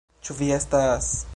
Ĉu 0.27 0.35
vi 0.39 0.47
estas... 0.55 1.15